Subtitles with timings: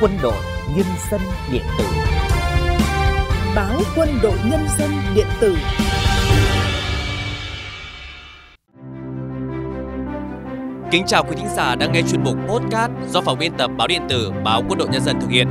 [0.00, 0.42] Quân đội
[0.76, 1.20] Nhân dân
[1.52, 1.84] điện tử.
[3.56, 5.56] Báo Quân đội Nhân dân điện tử.
[10.90, 13.88] Kính chào quý thính giả đang nghe chuyên mục podcast do phòng biên tập báo
[13.88, 15.48] điện tử báo Quân đội Nhân dân thực hiện.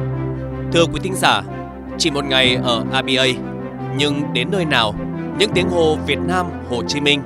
[0.74, 1.42] Thưa quý thính giả,
[1.98, 3.26] chỉ một ngày ở ABA,
[3.98, 4.96] nhưng đến nơi nào,
[5.40, 7.22] những tiếng hô Việt Nam, Hồ Chí Minh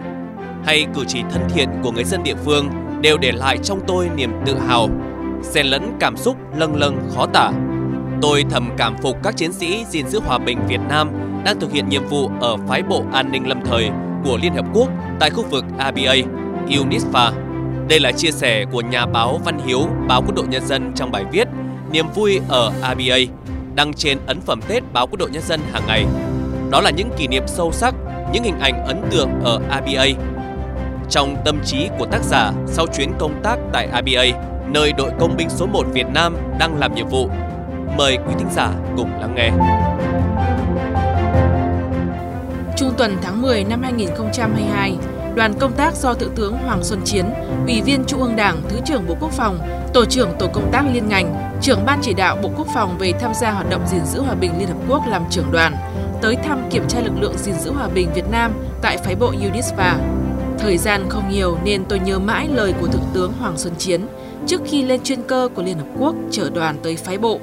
[0.65, 2.69] hay cử chỉ thân thiện của người dân địa phương
[3.01, 4.89] đều để lại trong tôi niềm tự hào,
[5.43, 7.51] xen lẫn cảm xúc lâng lâng khó tả.
[8.21, 11.11] Tôi thầm cảm phục các chiến sĩ gìn giữ hòa bình Việt Nam
[11.45, 13.89] đang thực hiện nhiệm vụ ở phái bộ an ninh lâm thời
[14.25, 14.89] của Liên Hợp Quốc
[15.19, 16.15] tại khu vực ABA,
[16.67, 17.31] UNISFA.
[17.89, 21.11] Đây là chia sẻ của nhà báo Văn Hiếu, báo Quân đội Nhân dân trong
[21.11, 21.47] bài viết
[21.91, 23.17] Niềm vui ở ABA,
[23.75, 26.05] đăng trên ấn phẩm Tết báo Quân đội Nhân dân hàng ngày.
[26.71, 27.95] Đó là những kỷ niệm sâu sắc,
[28.33, 30.05] những hình ảnh ấn tượng ở ABA.
[31.09, 35.37] Trong tâm trí của tác giả sau chuyến công tác tại ABA, nơi đội công
[35.37, 37.29] binh số 1 Việt Nam đang làm nhiệm vụ.
[37.97, 39.51] Mời quý thính giả cùng lắng nghe.
[42.77, 44.97] Trung tuần tháng 10 năm 2022,
[45.35, 47.25] đoàn công tác do Thượng tướng Hoàng Xuân Chiến,
[47.67, 49.59] Ủy viên Trung ương Đảng, Thứ trưởng Bộ Quốc phòng,
[49.93, 53.11] Tổ trưởng Tổ công tác liên ngành, trưởng Ban chỉ đạo Bộ Quốc phòng về
[53.19, 55.75] tham gia hoạt động gìn giữ hòa bình Liên Hợp Quốc làm trưởng đoàn,
[56.21, 59.31] tới thăm kiểm tra lực lượng gìn giữ hòa bình Việt Nam tại phái bộ
[59.31, 59.95] UNISFA.
[60.59, 64.01] Thời gian không nhiều nên tôi nhớ mãi lời của Thượng tướng Hoàng Xuân Chiến
[64.49, 67.39] trước khi lên chuyên cơ của Liên Hợp Quốc chở đoàn tới phái bộ.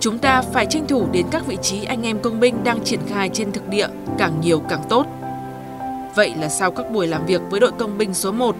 [0.00, 3.00] Chúng ta phải tranh thủ đến các vị trí anh em công binh đang triển
[3.08, 5.06] khai trên thực địa càng nhiều càng tốt.
[6.16, 8.56] Vậy là sau các buổi làm việc với đội công binh số 1,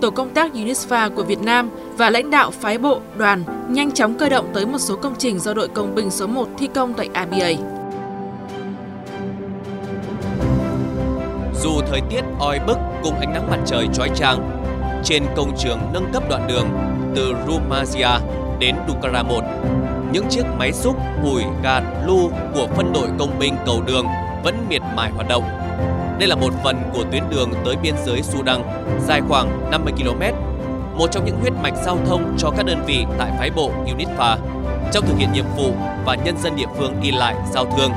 [0.00, 4.18] tổ công tác UNISFA của Việt Nam và lãnh đạo phái bộ đoàn nhanh chóng
[4.18, 6.94] cơ động tới một số công trình do đội công binh số 1 thi công
[6.94, 7.50] tại ABA.
[11.62, 14.62] Dù thời tiết oi bức cùng ánh nắng mặt trời chói chang,
[15.04, 16.66] trên công trường nâng cấp đoạn đường
[17.14, 18.20] từ Rumazia
[18.58, 19.40] đến Dukara 1,
[20.12, 24.06] những chiếc máy xúc, ủi, gạt, lu của phân đội công binh cầu đường
[24.44, 25.44] vẫn miệt mài hoạt động.
[26.18, 28.62] Đây là một phần của tuyến đường tới biên giới Sudan,
[29.06, 30.22] dài khoảng 50 km,
[30.98, 34.36] một trong những huyết mạch giao thông cho các đơn vị tại phái bộ UNITFA
[34.92, 35.72] trong thực hiện nhiệm vụ
[36.04, 37.90] và nhân dân địa phương đi lại giao thương.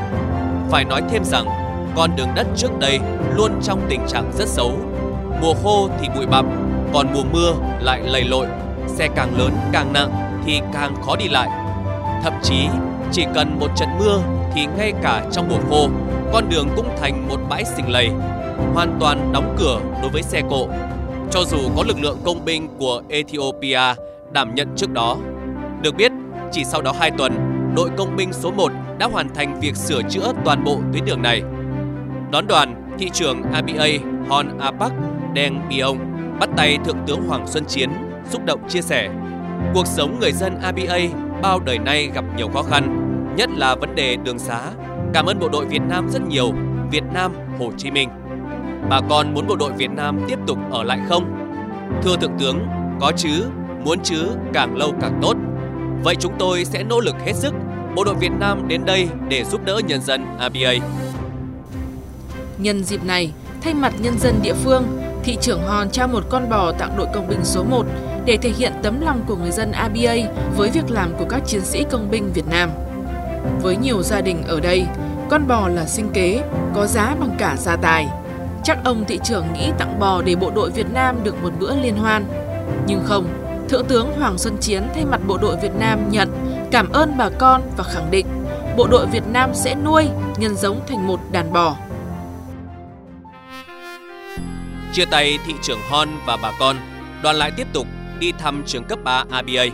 [0.69, 1.45] Phải nói thêm rằng,
[1.95, 2.99] con đường đất trước đây
[3.35, 4.71] luôn trong tình trạng rất xấu.
[5.41, 6.45] Mùa khô thì bụi bặm,
[6.93, 8.47] còn mùa mưa lại lầy lội,
[8.87, 11.49] xe càng lớn càng nặng thì càng khó đi lại.
[12.23, 12.67] Thậm chí
[13.11, 14.19] chỉ cần một trận mưa
[14.53, 15.89] thì ngay cả trong mùa khô,
[16.33, 18.09] con đường cũng thành một bãi xình lầy,
[18.73, 20.67] hoàn toàn đóng cửa đối với xe cộ.
[21.31, 23.79] Cho dù có lực lượng công binh của Ethiopia
[24.31, 25.17] đảm nhận trước đó.
[25.81, 26.11] Được biết,
[26.51, 27.33] chỉ sau đó 2 tuần,
[27.75, 31.21] đội công binh số 1 đã hoàn thành việc sửa chữa toàn bộ tuyến đường
[31.21, 31.41] này.
[32.31, 33.87] Đón đoàn, thị trưởng ABA
[34.29, 34.91] Hon Apak
[35.35, 35.97] Deng Biong
[36.39, 37.89] bắt tay Thượng tướng Hoàng Xuân Chiến
[38.29, 39.09] xúc động chia sẻ.
[39.73, 40.97] Cuộc sống người dân ABA
[41.41, 42.99] bao đời nay gặp nhiều khó khăn,
[43.37, 44.61] nhất là vấn đề đường xá.
[45.13, 46.53] Cảm ơn bộ đội Việt Nam rất nhiều,
[46.91, 48.09] Việt Nam, Hồ Chí Minh.
[48.89, 51.35] Bà con muốn bộ đội Việt Nam tiếp tục ở lại không?
[52.03, 52.67] Thưa Thượng tướng,
[53.01, 53.45] có chứ,
[53.85, 55.37] muốn chứ, càng lâu càng tốt.
[56.03, 57.53] Vậy chúng tôi sẽ nỗ lực hết sức,
[57.95, 60.73] bộ đội Việt Nam đến đây để giúp đỡ nhân dân ABA.
[62.57, 64.83] Nhân dịp này, thay mặt nhân dân địa phương,
[65.23, 67.85] thị trưởng Hòn trao một con bò tặng đội công binh số 1
[68.25, 70.15] để thể hiện tấm lòng của người dân ABA
[70.57, 72.69] với việc làm của các chiến sĩ công binh Việt Nam.
[73.61, 74.85] Với nhiều gia đình ở đây,
[75.29, 76.43] con bò là sinh kế,
[76.75, 78.07] có giá bằng cả gia tài.
[78.63, 81.75] Chắc ông thị trưởng nghĩ tặng bò để bộ đội Việt Nam được một bữa
[81.75, 82.25] liên hoan.
[82.87, 83.25] Nhưng không,
[83.69, 86.29] Thượng tướng Hoàng Xuân Chiến thay mặt bộ đội Việt Nam nhận,
[86.71, 88.25] cảm ơn bà con và khẳng định
[88.77, 90.07] bộ đội Việt Nam sẽ nuôi,
[90.37, 91.75] nhân giống thành một đàn bò.
[94.93, 96.75] Chia tay thị trưởng Hon và bà con,
[97.23, 97.87] đoàn lại tiếp tục
[98.23, 99.65] đi thăm trường cấp 3 ABA.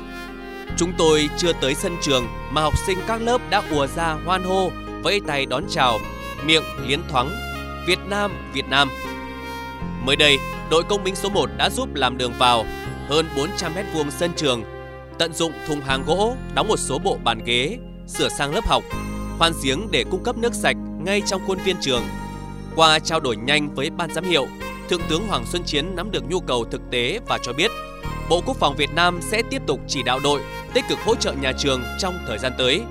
[0.78, 4.44] Chúng tôi chưa tới sân trường mà học sinh các lớp đã ùa ra hoan
[4.44, 4.72] hô,
[5.04, 6.00] vẫy tay đón chào,
[6.46, 7.30] miệng liến thoáng
[7.88, 8.90] Việt Nam, Việt Nam.
[10.06, 10.38] Mới đây,
[10.72, 12.66] đội công binh số 1 đã giúp làm đường vào
[13.10, 14.64] hơn 400 mét vuông sân trường,
[15.20, 18.84] tận dụng thùng hàng gỗ, đóng một số bộ bàn ghế, sửa sang lớp học,
[19.38, 22.04] khoan giếng để cung cấp nước sạch ngay trong khuôn viên trường.
[22.76, 24.48] Qua trao đổi nhanh với ban giám hiệu,
[24.90, 27.72] Thượng tướng Hoàng Xuân Chiến nắm được nhu cầu thực tế và cho biết
[28.30, 30.42] Bộ Quốc phòng Việt Nam sẽ tiếp tục chỉ đạo đội
[30.74, 32.82] tích cực hỗ trợ nhà trường trong thời gian tới.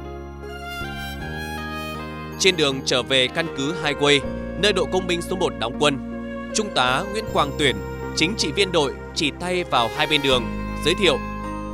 [2.39, 4.21] Trên đường trở về căn cứ Highway,
[4.59, 5.99] nơi đội công binh số 1 đóng quân,
[6.55, 7.77] Trung tá Nguyễn Quang Tuyển,
[8.17, 10.45] chính trị viên đội chỉ tay vào hai bên đường,
[10.85, 11.19] giới thiệu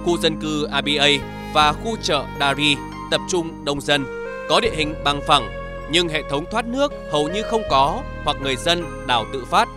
[0.04, 1.08] khu dân cư ABA
[1.54, 2.76] và khu chợ Dari
[3.10, 4.06] tập trung đông dân,
[4.48, 5.50] có địa hình bằng phẳng
[5.90, 9.68] nhưng hệ thống thoát nước hầu như không có hoặc người dân đào tự phát.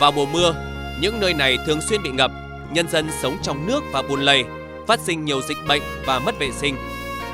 [0.00, 0.54] Vào mùa mưa,
[1.00, 2.30] những nơi này thường xuyên bị ngập,
[2.72, 4.44] nhân dân sống trong nước và bùn lầy,
[4.86, 6.76] phát sinh nhiều dịch bệnh và mất vệ sinh.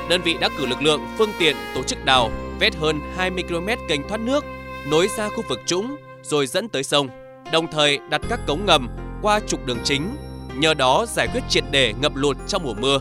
[0.09, 3.67] đơn vị đã cử lực lượng, phương tiện tổ chức đào, vét hơn 20 km
[3.87, 4.45] kênh thoát nước,
[4.87, 7.09] nối ra khu vực trũng rồi dẫn tới sông,
[7.51, 8.89] đồng thời đặt các cống ngầm
[9.21, 10.15] qua trục đường chính,
[10.55, 12.99] nhờ đó giải quyết triệt để ngập lụt trong mùa mưa.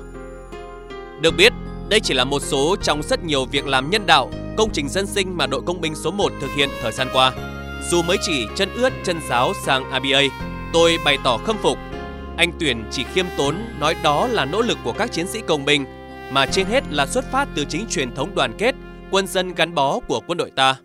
[1.21, 1.53] Được biết,
[1.89, 5.07] đây chỉ là một số trong rất nhiều việc làm nhân đạo, công trình dân
[5.07, 7.33] sinh mà đội công binh số 1 thực hiện thời gian qua.
[7.91, 10.21] Dù mới chỉ chân ướt chân giáo sang ABA,
[10.73, 11.79] tôi bày tỏ khâm phục.
[12.37, 15.65] Anh Tuyển chỉ khiêm tốn nói đó là nỗ lực của các chiến sĩ công
[15.65, 15.85] binh,
[16.31, 18.75] mà trên hết là xuất phát từ chính truyền thống đoàn kết,
[19.11, 20.77] quân dân gắn bó của quân đội ta.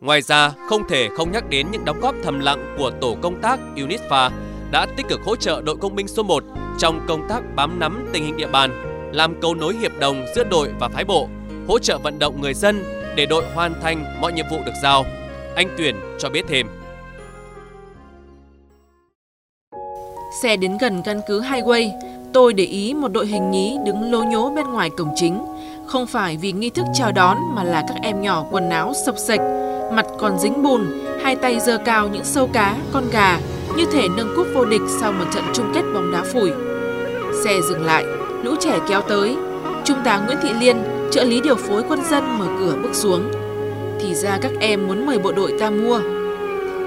[0.00, 3.40] Ngoài ra, không thể không nhắc đến những đóng góp thầm lặng của tổ công
[3.42, 4.30] tác UNITFA
[4.70, 6.44] đã tích cực hỗ trợ đội công binh số 1
[6.78, 8.70] trong công tác bám nắm tình hình địa bàn,
[9.14, 11.28] làm cầu nối hiệp đồng giữa đội và phái bộ,
[11.68, 12.84] hỗ trợ vận động người dân
[13.16, 15.04] để đội hoàn thành mọi nhiệm vụ được giao.
[15.56, 16.66] Anh Tuyển cho biết thêm.
[20.42, 21.90] Xe đến gần căn cứ Highway,
[22.32, 25.38] tôi để ý một đội hình nhí đứng lố nhố bên ngoài cổng chính.
[25.86, 29.14] Không phải vì nghi thức chào đón mà là các em nhỏ quần áo sập
[29.18, 29.40] sạch,
[29.92, 30.86] mặt còn dính bùn,
[31.22, 33.40] hai tay giơ cao những sâu cá, con gà,
[33.76, 36.50] như thể nâng cúp vô địch sau một trận chung kết bóng đá phủi.
[37.44, 38.04] Xe dừng lại,
[38.42, 39.36] lũ trẻ kéo tới.
[39.84, 40.76] Trung tá Nguyễn Thị Liên,
[41.10, 43.22] trợ lý điều phối quân dân mở cửa bước xuống.
[44.00, 46.00] Thì ra các em muốn mời bộ đội ta mua.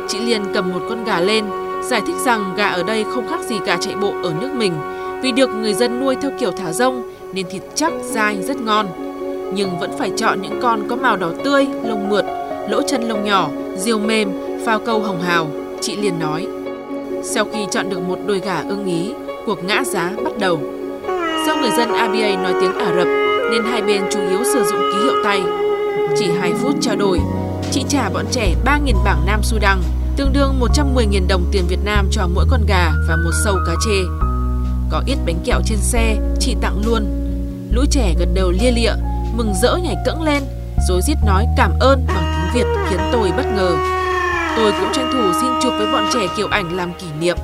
[0.08, 1.46] Chị Liên cầm một con gà lên,
[1.84, 4.74] giải thích rằng gà ở đây không khác gì gà chạy bộ ở nước mình
[5.22, 7.04] vì được người dân nuôi theo kiểu thả rông
[7.34, 8.88] nên thịt chắc, dai, rất ngon.
[9.54, 12.26] Nhưng vẫn phải chọn những con có màu đỏ tươi, lông mượt,
[12.70, 14.32] lỗ chân lông nhỏ, diều mềm,
[14.66, 15.48] phao câu hồng hào,
[15.82, 16.48] chị liền nói.
[17.24, 19.14] Sau khi chọn được một đôi gà ưng ý,
[19.46, 20.60] cuộc ngã giá bắt đầu.
[21.48, 23.08] Do người dân ABA nói tiếng Ả Rập
[23.52, 25.42] nên hai bên chủ yếu sử dụng ký hiệu tay.
[26.18, 27.20] Chỉ 2 phút trao đổi,
[27.72, 29.78] chị trả bọn trẻ 3.000 bảng Nam Sudan,
[30.20, 33.74] tương đương 110.000 đồng tiền Việt Nam cho mỗi con gà và một sâu cá
[33.86, 34.04] chê.
[34.90, 37.06] Có ít bánh kẹo trên xe, chị tặng luôn.
[37.72, 38.92] Lũ trẻ gần đầu lia lịa,
[39.36, 40.44] mừng rỡ nhảy cẫng lên,
[40.90, 43.78] rồi rít nói cảm ơn bằng tiếng Việt khiến tôi bất ngờ.
[44.58, 47.38] Tôi cũng tranh thủ xin chụp với bọn trẻ kiểu ảnh làm kỷ niệm.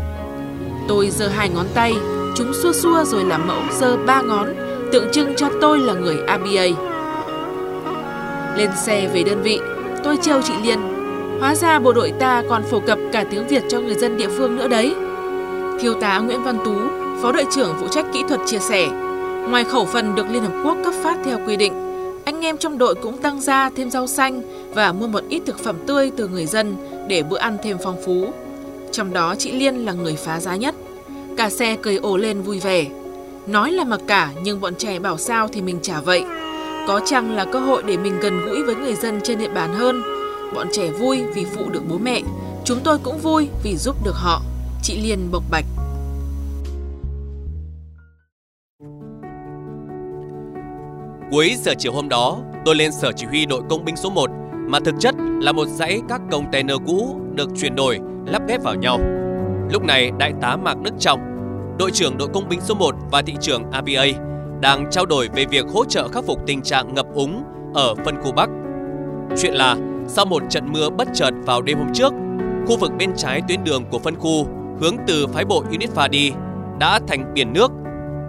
[0.88, 1.94] Tôi giơ hai ngón tay,
[2.36, 4.48] chúng xua xua rồi làm mẫu giơ ba ngón,
[4.92, 6.66] tượng trưng cho tôi là người ABA.
[8.58, 9.60] Lên xe về đơn vị,
[10.04, 10.95] tôi trêu chị Liên.
[11.40, 14.30] Hóa ra bộ đội ta còn phổ cập cả tiếng Việt cho người dân địa
[14.38, 14.96] phương nữa đấy.
[15.80, 16.76] Thiếu tá Nguyễn Văn Tú,
[17.22, 18.88] Phó đội trưởng phụ trách kỹ thuật chia sẻ,
[19.50, 21.74] ngoài khẩu phần được Liên Hợp Quốc cấp phát theo quy định,
[22.26, 24.42] anh em trong đội cũng tăng ra thêm rau xanh
[24.74, 26.76] và mua một ít thực phẩm tươi từ người dân
[27.08, 28.34] để bữa ăn thêm phong phú.
[28.92, 30.76] Trong đó chị Liên là người phá giá nhất.
[31.38, 32.86] Cả xe cười ồ lên vui vẻ.
[33.48, 36.24] Nói là mặc cả nhưng bọn trẻ bảo sao thì mình trả vậy.
[36.88, 39.74] Có chăng là cơ hội để mình gần gũi với người dân trên địa bàn
[39.74, 40.15] hơn.
[40.56, 42.22] Bọn trẻ vui vì phụ được bố mẹ.
[42.66, 44.42] Chúng tôi cũng vui vì giúp được họ.
[44.82, 45.66] Chị Liên bộc bạch.
[51.32, 54.30] Cuối giờ chiều hôm đó, tôi lên sở chỉ huy đội công binh số 1
[54.68, 58.76] mà thực chất là một dãy các container cũ được chuyển đổi, lắp ghép vào
[58.76, 59.00] nhau.
[59.72, 61.20] Lúc này, đại tá Mạc Đức Trọng,
[61.80, 64.06] đội trưởng đội công binh số 1 và thị trưởng ABA
[64.62, 67.44] đang trao đổi về việc hỗ trợ khắc phục tình trạng ngập úng
[67.74, 68.50] ở phân khu Bắc.
[69.38, 69.76] Chuyện là,
[70.08, 72.14] sau một trận mưa bất chợt vào đêm hôm trước,
[72.68, 74.48] khu vực bên trái tuyến đường của phân khu
[74.82, 76.32] hướng từ phái bộ UNITFA đi
[76.80, 77.72] đã thành biển nước.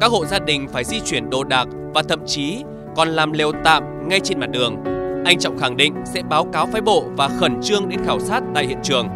[0.00, 2.64] Các hộ gia đình phải di chuyển đồ đạc và thậm chí
[2.96, 4.76] còn làm lều tạm ngay trên mặt đường.
[5.24, 8.42] Anh Trọng khẳng định sẽ báo cáo phái bộ và khẩn trương đến khảo sát
[8.54, 9.08] tại hiện trường.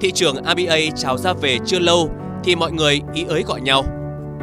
[0.00, 2.10] Thị trường ABA chào ra về chưa lâu
[2.44, 3.84] thì mọi người ý ới gọi nhau.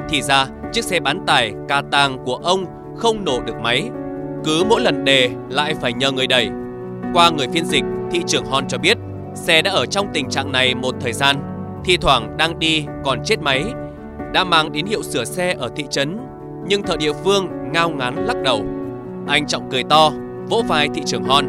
[0.10, 2.66] Thì ra, chiếc xe bán tải ca tàng của ông
[2.96, 3.90] không nổ được máy.
[4.44, 6.50] Cứ mỗi lần đề lại phải nhờ người đẩy.
[7.14, 8.98] Qua người phiên dịch, thị trưởng Hon cho biết
[9.34, 11.36] xe đã ở trong tình trạng này một thời gian.
[11.86, 13.64] Thi thoảng đang đi còn chết máy.
[14.34, 16.18] Đã mang đến hiệu sửa xe ở thị trấn
[16.68, 18.62] nhưng thợ địa phương ngao ngán lắc đầu.
[19.28, 20.12] Anh Trọng cười to,
[20.50, 21.46] vỗ vai thị trưởng Hon.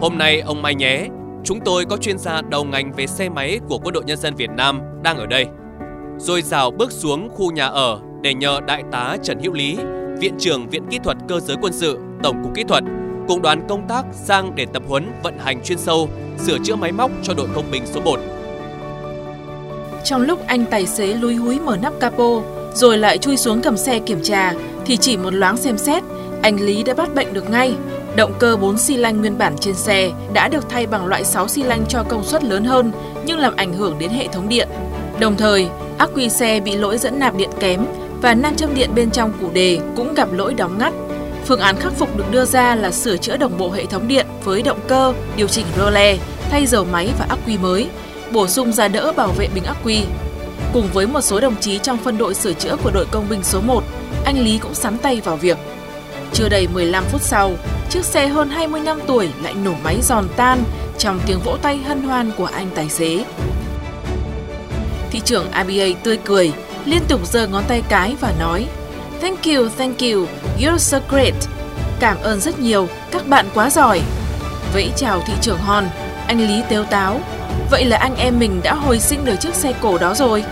[0.00, 1.06] Hôm nay ông Mai nhé,
[1.44, 4.34] chúng tôi có chuyên gia đầu ngành về xe máy của Quân đội Nhân dân
[4.34, 5.46] Việt Nam đang ở đây.
[6.18, 9.76] Rồi rào bước xuống khu nhà ở để nhờ Đại tá Trần Hữu Lý,
[10.20, 12.84] Viện trưởng Viện Kỹ thuật Cơ giới Quân sự, Tổng cục Kỹ thuật,
[13.28, 16.92] cùng đoàn công tác sang để tập huấn vận hành chuyên sâu, sửa chữa máy
[16.92, 18.20] móc cho đội công binh số 1.
[20.04, 22.42] Trong lúc anh tài xế lúi húi mở nắp capo,
[22.74, 24.54] rồi lại chui xuống cầm xe kiểm tra,
[24.86, 26.02] thì chỉ một loáng xem xét,
[26.42, 27.74] anh Lý đã bắt bệnh được ngay.
[28.16, 31.48] Động cơ 4 xi lanh nguyên bản trên xe đã được thay bằng loại 6
[31.48, 32.92] xi lanh cho công suất lớn hơn
[33.24, 34.68] nhưng làm ảnh hưởng đến hệ thống điện.
[35.20, 37.84] Đồng thời, ắc quy xe bị lỗi dẫn nạp điện kém
[38.22, 40.92] và nam châm điện bên trong củ đề cũng gặp lỗi đóng ngắt.
[41.46, 44.26] Phương án khắc phục được đưa ra là sửa chữa đồng bộ hệ thống điện
[44.44, 46.16] với động cơ, điều chỉnh rô le,
[46.50, 47.88] thay dầu máy và ắc quy mới,
[48.32, 50.02] bổ sung giá đỡ bảo vệ bình ắc quy.
[50.72, 53.42] Cùng với một số đồng chí trong phân đội sửa chữa của đội công binh
[53.42, 53.84] số 1,
[54.24, 55.58] anh Lý cũng sắn tay vào việc.
[56.32, 57.52] Chưa đầy 15 phút sau,
[57.90, 60.62] chiếc xe hơn 20 năm tuổi lại nổ máy giòn tan
[60.98, 63.24] trong tiếng vỗ tay hân hoan của anh tài xế.
[65.10, 66.52] Thị trưởng ABA tươi cười,
[66.84, 68.66] liên tục giơ ngón tay cái và nói
[69.20, 70.26] Thank you, thank you,
[70.58, 71.34] you're so great.
[72.00, 74.00] Cảm ơn rất nhiều, các bạn quá giỏi.
[74.74, 75.88] Vẫy chào thị trưởng Hòn,
[76.26, 77.20] anh Lý tếu táo.
[77.70, 80.44] Vậy là anh em mình đã hồi sinh được chiếc xe cổ đó rồi.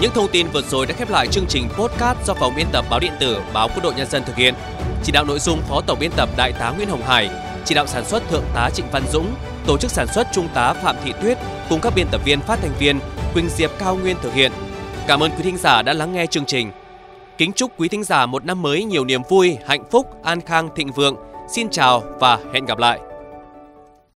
[0.00, 2.84] Những thông tin vừa rồi đã khép lại chương trình podcast do phòng biên tập
[2.90, 4.54] báo điện tử báo Quân đội Nhân dân thực hiện.
[5.04, 7.30] Chỉ đạo nội dung Phó Tổng biên tập Đại tá Nguyễn Hồng Hải,
[7.64, 9.34] chỉ đạo sản xuất Thượng tá Trịnh Văn Dũng,
[9.66, 12.58] tổ chức sản xuất Trung tá Phạm Thị Tuyết cùng các biên tập viên phát
[12.62, 13.00] thanh viên
[13.34, 14.52] Quỳnh Diệp Cao Nguyên thực hiện.
[15.06, 16.70] Cảm ơn quý thính giả đã lắng nghe chương trình.
[17.38, 20.68] Kính chúc quý thính giả một năm mới nhiều niềm vui, hạnh phúc, an khang,
[20.76, 21.16] thịnh vượng.
[21.54, 23.00] Xin chào và hẹn gặp lại.